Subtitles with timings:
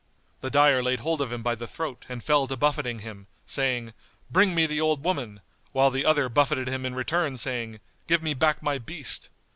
[0.39, 3.93] The dyer laid hold of him by the throat and fell to buffeting him, saying,
[4.31, 5.41] "Bring me the old woman;"
[5.73, 9.29] whilst the other buffeted him in return saying, "Give me back my beast."